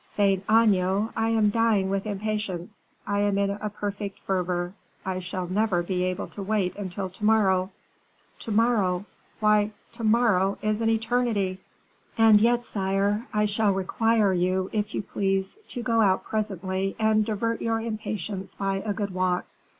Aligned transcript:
"Saint 0.03 0.43
Aignan, 0.49 1.09
I 1.15 1.29
am 1.29 1.51
dying 1.51 1.87
with 1.91 2.07
impatience; 2.07 2.89
I 3.05 3.19
am 3.19 3.37
in 3.37 3.51
a 3.51 3.69
perfect 3.69 4.17
fever; 4.25 4.73
I 5.05 5.19
shall 5.19 5.45
never 5.47 5.83
be 5.83 6.01
able 6.05 6.25
to 6.29 6.41
wait 6.41 6.75
until 6.75 7.07
to 7.11 7.23
morrow 7.23 7.69
to 8.39 8.49
morrow! 8.49 9.05
why, 9.39 9.73
to 9.91 10.03
morrow 10.03 10.57
is 10.63 10.81
an 10.81 10.89
eternity!" 10.89 11.59
"And 12.17 12.41
yet, 12.41 12.65
sire, 12.65 13.27
I 13.31 13.45
shall 13.45 13.73
require 13.73 14.33
you, 14.33 14.71
if 14.73 14.95
you 14.95 15.03
please, 15.03 15.59
to 15.67 15.83
go 15.83 16.01
out 16.01 16.23
presently 16.23 16.95
and 16.97 17.23
divert 17.23 17.61
your 17.61 17.79
impatience 17.79 18.55
by 18.55 18.77
a 18.77 18.93
good 18.93 19.11
walk." 19.13 19.45